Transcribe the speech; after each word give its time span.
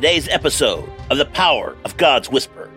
Today's 0.00 0.28
episode 0.28 0.90
of 1.10 1.18
The 1.18 1.26
Power 1.26 1.76
of 1.84 1.94
God's 1.98 2.30
Whisper, 2.30 2.70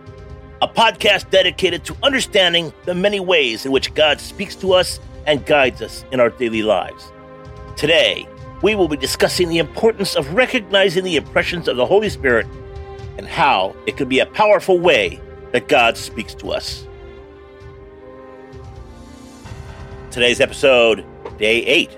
a 0.61 0.67
podcast 0.67 1.29
dedicated 1.29 1.85
to 1.85 1.95
understanding 2.03 2.73
the 2.83 2.93
many 2.93 3.21
ways 3.21 3.65
in 3.65 3.71
which 3.71 3.93
God 3.93 4.19
speaks 4.19 4.55
to 4.55 4.73
us 4.73 4.99
and 5.25 5.45
guides 5.45 5.81
us 5.81 6.03
in 6.11 6.19
our 6.19 6.31
daily 6.31 6.63
lives. 6.63 7.13
Today, 7.77 8.27
we 8.61 8.75
will 8.75 8.89
be 8.89 8.97
discussing 8.97 9.47
the 9.47 9.59
importance 9.59 10.17
of 10.17 10.33
recognizing 10.33 11.05
the 11.05 11.15
impressions 11.15 11.69
of 11.69 11.77
the 11.77 11.85
Holy 11.85 12.09
Spirit 12.09 12.45
and 13.17 13.25
how 13.25 13.73
it 13.87 13.95
can 13.95 14.09
be 14.09 14.19
a 14.19 14.25
powerful 14.25 14.77
way 14.77 15.21
that 15.53 15.69
God 15.69 15.95
speaks 15.95 16.33
to 16.33 16.51
us. 16.51 16.85
Today's 20.11 20.41
episode, 20.41 21.05
Day 21.37 21.63
8, 21.63 21.97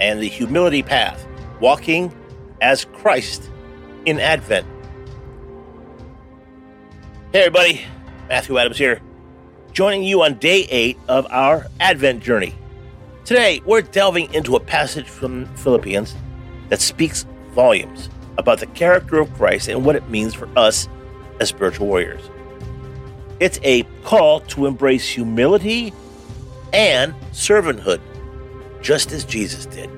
and 0.00 0.22
the 0.22 0.28
Humility 0.28 0.84
Path 0.84 1.26
Walking 1.58 2.14
as 2.60 2.84
Christ 2.84 3.50
in 4.06 4.20
Advent. 4.20 4.66
Hey, 7.32 7.40
everybody, 7.40 7.82
Matthew 8.28 8.58
Adams 8.58 8.78
here, 8.78 9.00
joining 9.72 10.04
you 10.04 10.22
on 10.22 10.38
day 10.38 10.66
8 10.70 10.98
of 11.08 11.26
our 11.30 11.66
Advent 11.80 12.22
journey. 12.22 12.54
Today, 13.24 13.62
we're 13.64 13.82
delving 13.82 14.32
into 14.34 14.56
a 14.56 14.60
passage 14.60 15.08
from 15.08 15.46
Philippians 15.56 16.14
that 16.68 16.80
speaks 16.80 17.24
volumes 17.52 18.10
about 18.36 18.60
the 18.60 18.66
character 18.66 19.20
of 19.20 19.32
Christ 19.34 19.68
and 19.68 19.84
what 19.84 19.96
it 19.96 20.08
means 20.10 20.34
for 20.34 20.48
us 20.56 20.88
as 21.40 21.48
spiritual 21.48 21.86
warriors. 21.86 22.28
It's 23.40 23.58
a 23.62 23.84
call 24.02 24.40
to 24.40 24.66
embrace 24.66 25.08
humility 25.08 25.92
and 26.72 27.14
servanthood, 27.32 28.00
just 28.82 29.12
as 29.12 29.24
Jesus 29.24 29.66
did. 29.66 29.90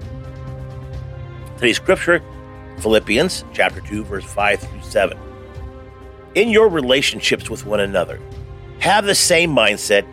Today's 1.57 1.77
scripture, 1.77 2.23
Philippians 2.79 3.45
chapter 3.53 3.81
2, 3.81 4.05
verse 4.05 4.25
5 4.25 4.61
through 4.61 4.83
7. 4.83 5.19
In 6.35 6.49
your 6.51 6.69
relationships 6.69 7.49
with 7.49 7.65
one 7.65 7.81
another, 7.81 8.21
have 8.81 9.07
the 9.07 9.15
same 9.15 9.55
mindset 9.55 10.07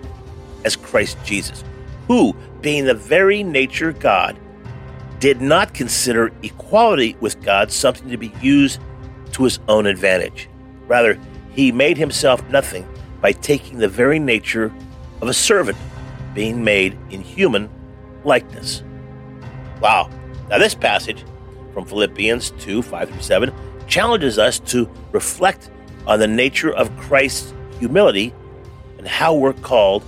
as 0.64 0.75
Christ 0.75 1.17
Jesus, 1.25 1.64
who, 2.08 2.33
being 2.61 2.86
the 2.86 2.94
very 2.94 3.44
nature 3.44 3.92
God, 3.92 4.39
did 5.20 5.42
not 5.42 5.73
consider 5.73 6.31
equality 6.42 7.16
with 7.20 7.42
God 7.42 7.72
something 7.72 8.09
to 8.09 8.17
be 8.17 8.33
used 8.42 8.80
to 9.33 9.44
his 9.44 9.59
own 9.67 9.86
advantage. 9.86 10.50
Rather, 10.88 11.20
he 11.52 11.72
made 11.72 11.98
himself 11.98 12.48
nothing 12.50 12.88
by 13.22 13.31
taking 13.31 13.77
the 13.77 13.88
very 13.88 14.20
nature 14.20 14.73
of 15.22 15.27
a 15.27 15.33
servant, 15.33 15.77
being 16.33 16.64
made 16.64 16.98
in 17.09 17.22
human 17.22 17.70
likeness. 18.23 18.83
Wow. 19.81 20.09
Now, 20.50 20.58
this 20.58 20.75
passage 20.75 21.23
from 21.73 21.85
Philippians 21.85 22.52
2 22.59 22.81
5 22.81 23.09
through 23.09 23.21
7 23.21 23.53
challenges 23.88 24.38
us 24.38 24.59
to 24.59 24.89
reflect 25.11 25.69
on 26.07 26.19
the 26.19 26.27
nature 26.27 26.73
of 26.73 26.95
Christ's 26.97 27.53
humility 27.80 28.33
and 28.97 29.07
how 29.07 29.33
we're 29.33 29.53
called 29.53 30.03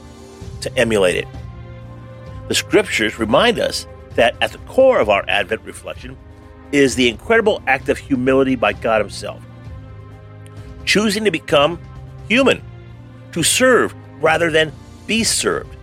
to 0.61 0.77
emulate 0.77 1.15
it. 1.15 1.27
The 2.47 2.55
scriptures 2.55 3.19
remind 3.19 3.59
us 3.59 3.87
that 4.11 4.35
at 4.41 4.51
the 4.51 4.57
core 4.59 4.99
of 4.99 5.09
our 5.09 5.25
Advent 5.27 5.61
reflection 5.63 6.17
is 6.71 6.95
the 6.95 7.09
incredible 7.09 7.61
act 7.67 7.89
of 7.89 7.97
humility 7.97 8.55
by 8.55 8.73
God 8.73 9.01
Himself, 9.01 9.43
choosing 10.85 11.25
to 11.25 11.31
become 11.31 11.79
human 12.27 12.61
to 13.31 13.43
serve 13.43 13.93
rather 14.21 14.49
than 14.49 14.71
be 15.07 15.23
served. 15.23 15.75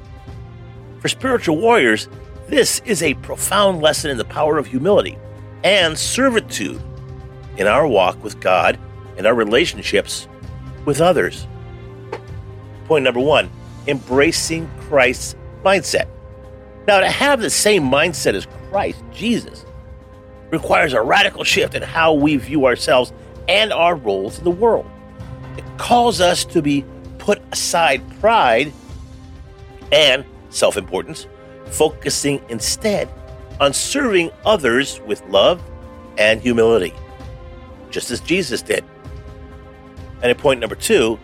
For 1.01 1.09
spiritual 1.09 1.59
warriors, 1.59 2.09
this 2.49 2.81
is 2.85 3.03
a 3.03 3.15
profound 3.15 3.83
lesson 3.83 4.11
in 4.11 4.17
the 4.17 4.25
power 4.25 4.59
of 4.59 4.67
humility 4.67 5.19
and 5.65 5.99
servitude 5.99 6.81
in 7.57 7.67
our 7.67 7.87
walk 7.87 8.23
with 8.23 8.41
God 8.41 8.79
and 9.17 9.27
our 9.27 9.35
relationships 9.35 10.29
with 10.85 11.01
others. 11.01 11.47
Point 12.87 13.05
number 13.05 13.21
one 13.21 13.51
embracing 13.87 14.71
Christ's 14.81 15.35
mindset. 15.65 16.07
Now, 16.87 17.01
to 17.01 17.09
have 17.09 17.41
the 17.41 17.51
same 17.51 17.85
mindset 17.85 18.35
as 18.35 18.47
Christ 18.71 19.03
Jesus 19.13 19.65
requires 20.51 20.93
a 20.93 21.03
radical 21.03 21.45
shift 21.45 21.75
in 21.75 21.83
how 21.83 22.13
we 22.13 22.37
view 22.37 22.67
ourselves 22.67 23.13
and 23.49 23.73
our 23.73 23.97
roles 23.97 24.39
in 24.39 24.45
the 24.45 24.51
world. 24.51 24.89
It 25.57 25.65
calls 25.79 26.21
us 26.21 26.45
to 26.47 26.63
be 26.63 26.85
put 27.19 27.41
aside 27.53 28.03
pride 28.21 28.73
and 29.91 30.25
self 30.51 30.77
importance, 30.77 31.27
focusing 31.67 32.45
instead 32.49 33.09
on 33.63 33.73
serving 33.73 34.29
others 34.45 35.01
with 35.07 35.23
love 35.29 35.63
and 36.19 36.41
humility, 36.41 36.93
just 37.91 38.11
as 38.11 38.21
Jesus 38.21 38.61
did. 38.61 38.85
And 40.21 40.33
at 40.33 40.39
point 40.39 40.59
number 40.59 40.75
two, 40.75 41.17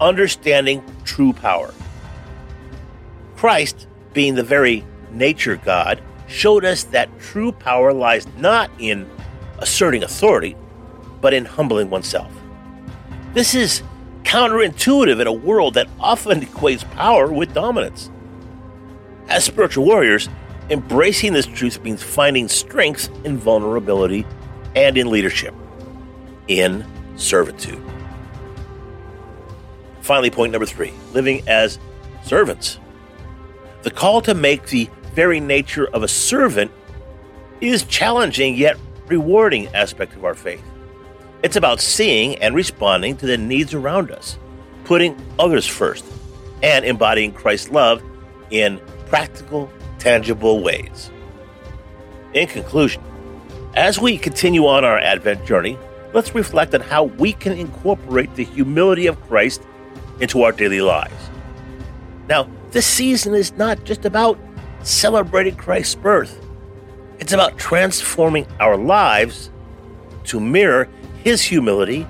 understanding 0.00 0.82
true 1.04 1.34
power. 1.34 1.74
Christ, 3.36 3.88
being 4.14 4.36
the 4.36 4.42
very 4.42 4.86
nature 5.10 5.56
God, 5.56 6.02
showed 6.28 6.64
us 6.64 6.84
that 6.84 7.10
true 7.20 7.52
power 7.52 7.92
lies 7.92 8.26
not 8.38 8.70
in 8.78 9.06
asserting 9.58 10.02
authority, 10.02 10.56
but 11.20 11.34
in 11.34 11.44
humbling 11.44 11.90
oneself. 11.90 12.32
This 13.34 13.54
is 13.54 13.82
counterintuitive 14.22 15.20
in 15.20 15.26
a 15.26 15.32
world 15.32 15.74
that 15.74 15.88
often 16.00 16.40
equates 16.40 16.90
power 16.92 17.30
with 17.30 17.52
dominance. 17.52 18.10
As 19.28 19.44
spiritual 19.44 19.84
warriors, 19.84 20.30
embracing 20.70 21.32
this 21.32 21.46
truth 21.46 21.82
means 21.82 22.02
finding 22.02 22.48
strength 22.48 23.08
in 23.24 23.38
vulnerability 23.38 24.26
and 24.74 24.96
in 24.96 25.10
leadership, 25.10 25.54
in 26.48 26.84
servitude. 27.16 27.82
Finally, 30.00 30.30
point 30.30 30.52
number 30.52 30.66
three 30.66 30.92
living 31.12 31.42
as 31.48 31.78
servants. 32.22 32.78
The 33.82 33.90
call 33.90 34.20
to 34.22 34.34
make 34.34 34.66
the 34.66 34.88
very 35.14 35.40
nature 35.40 35.86
of 35.88 36.02
a 36.02 36.08
servant 36.08 36.70
is 37.60 37.84
challenging 37.84 38.54
yet 38.54 38.76
rewarding 39.06 39.68
aspect 39.68 40.14
of 40.14 40.24
our 40.24 40.34
faith. 40.34 40.62
It's 41.42 41.56
about 41.56 41.80
seeing 41.80 42.36
and 42.36 42.54
responding 42.54 43.16
to 43.18 43.26
the 43.26 43.38
needs 43.38 43.74
around 43.74 44.10
us, 44.10 44.38
putting 44.84 45.16
others 45.38 45.66
first, 45.66 46.04
and 46.62 46.84
embodying 46.84 47.32
Christ's 47.32 47.70
love 47.70 48.02
in 48.50 48.80
practical, 49.06 49.70
tangible 50.06 50.62
ways. 50.62 51.10
In 52.32 52.46
conclusion, 52.46 53.02
as 53.74 53.98
we 53.98 54.16
continue 54.16 54.64
on 54.68 54.84
our 54.84 54.98
Advent 54.98 55.44
journey, 55.44 55.76
let's 56.14 56.32
reflect 56.32 56.72
on 56.76 56.80
how 56.80 57.04
we 57.04 57.32
can 57.32 57.52
incorporate 57.54 58.32
the 58.36 58.44
humility 58.44 59.08
of 59.08 59.20
Christ 59.22 59.62
into 60.20 60.42
our 60.42 60.52
daily 60.52 60.80
lives. 60.80 61.30
Now, 62.28 62.48
this 62.70 62.86
season 62.86 63.34
is 63.34 63.50
not 63.54 63.82
just 63.82 64.04
about 64.04 64.38
celebrating 64.84 65.56
Christ's 65.56 65.96
birth, 65.96 66.40
it's 67.18 67.32
about 67.32 67.58
transforming 67.58 68.46
our 68.60 68.76
lives 68.76 69.50
to 70.26 70.38
mirror 70.38 70.88
his 71.24 71.42
humility 71.42 72.06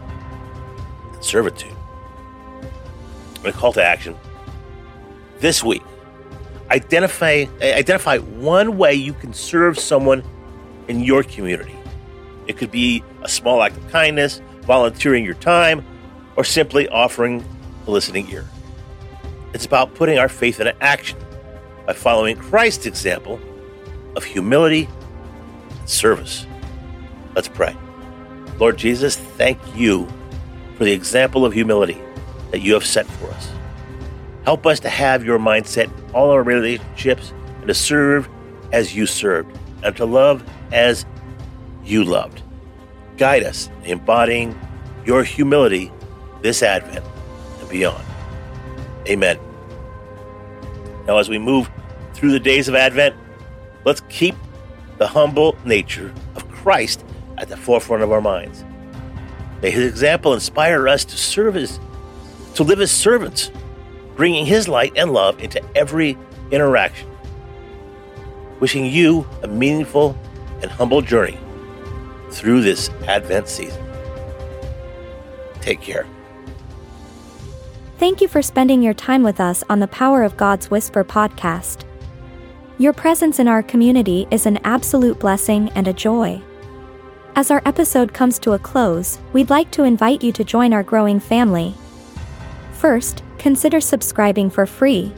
and 1.14 1.24
servitude. 1.24 1.72
A 3.42 3.52
call 3.52 3.72
to 3.72 3.82
action. 3.82 4.14
This 5.38 5.64
week, 5.64 5.82
identify 6.70 7.46
identify 7.60 8.18
one 8.18 8.76
way 8.76 8.94
you 8.94 9.12
can 9.12 9.32
serve 9.32 9.78
someone 9.78 10.22
in 10.88 11.00
your 11.00 11.22
community. 11.22 11.76
It 12.46 12.56
could 12.56 12.70
be 12.70 13.02
a 13.22 13.28
small 13.28 13.62
act 13.62 13.76
of 13.76 13.88
kindness, 13.90 14.40
volunteering 14.62 15.24
your 15.24 15.34
time, 15.34 15.84
or 16.36 16.44
simply 16.44 16.88
offering 16.88 17.44
a 17.86 17.90
listening 17.90 18.30
ear. 18.30 18.46
It's 19.52 19.66
about 19.66 19.94
putting 19.94 20.18
our 20.18 20.28
faith 20.28 20.60
into 20.60 20.80
action 20.82 21.18
by 21.86 21.92
following 21.92 22.36
Christ's 22.36 22.86
example 22.86 23.40
of 24.16 24.24
humility 24.24 24.88
and 25.70 25.88
service. 25.88 26.46
Let's 27.34 27.48
pray. 27.48 27.76
Lord 28.58 28.76
Jesus, 28.76 29.16
thank 29.16 29.58
you 29.74 30.08
for 30.76 30.84
the 30.84 30.92
example 30.92 31.44
of 31.44 31.52
humility 31.52 32.00
that 32.50 32.60
you 32.60 32.74
have 32.74 32.84
set 32.84 33.06
for 33.06 33.28
us. 33.30 33.55
Help 34.46 34.64
us 34.64 34.78
to 34.78 34.88
have 34.88 35.24
your 35.24 35.40
mindset 35.40 35.86
in 35.86 36.14
all 36.14 36.30
our 36.30 36.42
relationships 36.42 37.34
and 37.58 37.66
to 37.66 37.74
serve 37.74 38.28
as 38.72 38.94
you 38.94 39.04
served 39.04 39.58
and 39.82 39.96
to 39.96 40.04
love 40.04 40.48
as 40.70 41.04
you 41.84 42.04
loved. 42.04 42.42
Guide 43.16 43.42
us 43.42 43.68
in 43.82 43.98
embodying 43.98 44.56
your 45.04 45.24
humility 45.24 45.90
this 46.42 46.62
Advent 46.62 47.04
and 47.58 47.68
beyond. 47.68 48.04
Amen. 49.08 49.36
Now, 51.08 51.18
as 51.18 51.28
we 51.28 51.38
move 51.38 51.68
through 52.14 52.30
the 52.30 52.40
days 52.40 52.68
of 52.68 52.76
Advent, 52.76 53.16
let's 53.84 54.02
keep 54.08 54.36
the 54.98 55.08
humble 55.08 55.56
nature 55.64 56.14
of 56.36 56.48
Christ 56.50 57.04
at 57.36 57.48
the 57.48 57.56
forefront 57.56 58.04
of 58.04 58.12
our 58.12 58.20
minds. 58.20 58.64
May 59.60 59.72
his 59.72 59.86
example 59.86 60.34
inspire 60.34 60.86
us 60.86 61.04
to 61.06 61.16
serve 61.16 61.56
as, 61.56 61.80
to 62.54 62.62
live 62.62 62.80
as 62.80 62.92
servants, 62.92 63.50
bringing 64.16 64.46
his 64.46 64.66
light 64.66 64.92
and 64.96 65.12
love 65.12 65.40
into 65.40 65.62
every 65.76 66.18
interaction. 66.50 67.08
Wishing 68.58 68.86
you 68.86 69.26
a 69.42 69.46
meaningful 69.46 70.18
and 70.62 70.70
humble 70.70 71.02
journey 71.02 71.38
through 72.30 72.62
this 72.62 72.88
Advent 73.06 73.48
season. 73.48 73.84
Take 75.60 75.80
care. 75.80 76.06
Thank 77.98 78.20
you 78.20 78.28
for 78.28 78.42
spending 78.42 78.82
your 78.82 78.94
time 78.94 79.22
with 79.22 79.40
us 79.40 79.62
on 79.68 79.80
the 79.80 79.88
Power 79.88 80.22
of 80.22 80.36
God's 80.36 80.70
Whisper 80.70 81.04
podcast. 81.04 81.84
Your 82.78 82.92
presence 82.92 83.38
in 83.38 83.48
our 83.48 83.62
community 83.62 84.26
is 84.30 84.44
an 84.44 84.58
absolute 84.64 85.18
blessing 85.18 85.70
and 85.70 85.88
a 85.88 85.94
joy. 85.94 86.42
As 87.34 87.50
our 87.50 87.62
episode 87.64 88.12
comes 88.12 88.38
to 88.40 88.52
a 88.52 88.58
close, 88.58 89.18
we'd 89.32 89.50
like 89.50 89.70
to 89.72 89.84
invite 89.84 90.22
you 90.22 90.30
to 90.32 90.44
join 90.44 90.72
our 90.72 90.82
growing 90.82 91.20
family. 91.20 91.74
First, 92.72 93.22
consider 93.46 93.80
subscribing 93.80 94.50
for 94.50 94.66
free. 94.66 95.12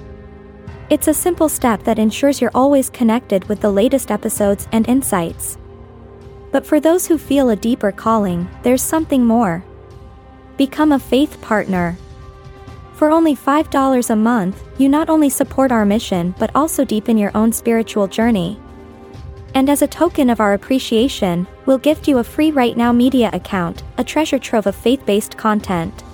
It's 0.90 1.08
a 1.08 1.14
simple 1.14 1.48
step 1.48 1.82
that 1.84 1.98
ensures 1.98 2.42
you're 2.42 2.50
always 2.54 2.90
connected 2.90 3.48
with 3.48 3.62
the 3.62 3.72
latest 3.72 4.10
episodes 4.10 4.68
and 4.70 4.86
insights. 4.86 5.56
But 6.52 6.66
for 6.66 6.78
those 6.78 7.06
who 7.06 7.16
feel 7.16 7.48
a 7.48 7.56
deeper 7.56 7.90
calling, 7.90 8.46
there's 8.62 8.82
something 8.82 9.24
more. 9.24 9.64
Become 10.58 10.92
a 10.92 10.98
faith 10.98 11.40
partner. 11.40 11.96
For 12.92 13.10
only 13.10 13.34
$5 13.34 14.10
a 14.10 14.16
month, 14.16 14.62
you 14.76 14.90
not 14.90 15.08
only 15.08 15.30
support 15.30 15.72
our 15.72 15.86
mission 15.86 16.34
but 16.38 16.50
also 16.54 16.84
deepen 16.84 17.16
your 17.16 17.34
own 17.34 17.50
spiritual 17.50 18.08
journey. 18.08 18.60
And 19.54 19.70
as 19.70 19.80
a 19.80 19.94
token 20.02 20.28
of 20.28 20.40
our 20.40 20.52
appreciation, 20.52 21.46
we'll 21.64 21.78
gift 21.78 22.06
you 22.06 22.18
a 22.18 22.24
free 22.24 22.50
Right 22.50 22.76
Now 22.76 22.92
Media 22.92 23.30
account, 23.32 23.84
a 23.96 24.04
treasure 24.04 24.38
trove 24.38 24.66
of 24.66 24.76
faith 24.76 25.06
based 25.06 25.38
content. 25.38 26.04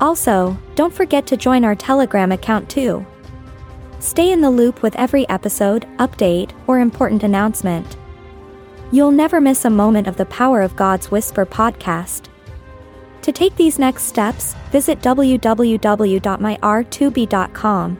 Also, 0.00 0.56
don't 0.74 0.94
forget 0.94 1.26
to 1.26 1.36
join 1.36 1.64
our 1.64 1.74
Telegram 1.74 2.32
account 2.32 2.70
too. 2.70 3.04
Stay 3.98 4.32
in 4.32 4.40
the 4.40 4.50
loop 4.50 4.82
with 4.82 4.96
every 4.96 5.28
episode, 5.28 5.86
update, 5.98 6.52
or 6.66 6.78
important 6.78 7.22
announcement. 7.22 7.98
You'll 8.92 9.12
never 9.12 9.40
miss 9.40 9.66
a 9.66 9.70
moment 9.70 10.06
of 10.06 10.16
the 10.16 10.26
Power 10.26 10.62
of 10.62 10.74
God's 10.74 11.10
Whisper 11.10 11.44
podcast. 11.44 12.28
To 13.22 13.32
take 13.32 13.56
these 13.56 13.78
next 13.78 14.04
steps, 14.04 14.54
visit 14.72 15.00
www.myr2b.com. 15.00 17.98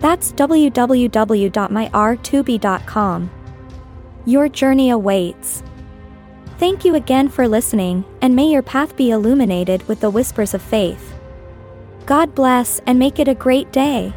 That's 0.00 0.32
www.myr2b.com. 0.32 3.30
Your 4.26 4.48
journey 4.48 4.90
awaits. 4.90 5.62
Thank 6.58 6.84
you 6.84 6.96
again 6.96 7.28
for 7.28 7.46
listening, 7.46 8.04
and 8.20 8.34
may 8.34 8.50
your 8.50 8.62
path 8.62 8.96
be 8.96 9.10
illuminated 9.10 9.86
with 9.86 10.00
the 10.00 10.10
whispers 10.10 10.54
of 10.54 10.60
faith. 10.60 11.14
God 12.04 12.34
bless 12.34 12.80
and 12.80 12.98
make 12.98 13.20
it 13.20 13.28
a 13.28 13.34
great 13.34 13.70
day. 13.70 14.12